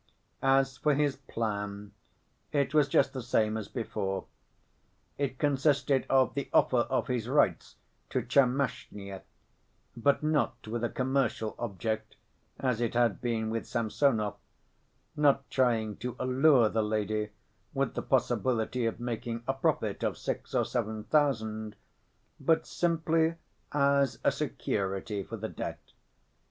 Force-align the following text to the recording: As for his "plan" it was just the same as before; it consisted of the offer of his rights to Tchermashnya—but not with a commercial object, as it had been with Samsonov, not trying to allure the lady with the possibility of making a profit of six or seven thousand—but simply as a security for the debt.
As 0.41 0.77
for 0.77 0.95
his 0.95 1.15
"plan" 1.17 1.91
it 2.51 2.73
was 2.73 2.87
just 2.87 3.13
the 3.13 3.21
same 3.21 3.55
as 3.55 3.67
before; 3.67 4.25
it 5.19 5.37
consisted 5.37 6.07
of 6.09 6.33
the 6.33 6.49
offer 6.53 6.87
of 6.89 7.05
his 7.07 7.29
rights 7.29 7.75
to 8.09 8.23
Tchermashnya—but 8.23 10.23
not 10.23 10.67
with 10.67 10.83
a 10.83 10.89
commercial 10.89 11.53
object, 11.59 12.15
as 12.59 12.81
it 12.81 12.95
had 12.95 13.21
been 13.21 13.51
with 13.51 13.67
Samsonov, 13.67 14.37
not 15.15 15.47
trying 15.51 15.97
to 15.97 16.15
allure 16.17 16.67
the 16.67 16.81
lady 16.81 17.29
with 17.75 17.93
the 17.93 18.01
possibility 18.01 18.87
of 18.87 18.99
making 18.99 19.43
a 19.47 19.53
profit 19.53 20.01
of 20.01 20.17
six 20.17 20.55
or 20.55 20.65
seven 20.65 21.03
thousand—but 21.03 22.65
simply 22.65 23.35
as 23.71 24.17
a 24.23 24.31
security 24.31 25.21
for 25.21 25.37
the 25.37 25.49
debt. 25.49 25.91